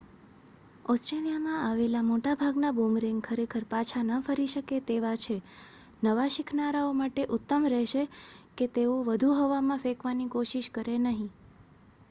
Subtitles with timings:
[0.85, 5.35] ઓસ્ટ્રેલીયામાં આવેલા મોટા ભાગના બૂમરેંગ ખરેખર પાછા ન ફરી શકે તેવા છે
[6.03, 8.03] નવા શિખનારાઓ માટે ઉત્તમ રહેશે
[8.55, 11.29] કે તેઓ વધુ હવામાં ફેકવાની કોશિશ કરે નહીં